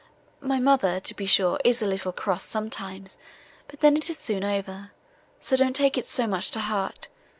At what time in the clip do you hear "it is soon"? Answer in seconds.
3.95-4.43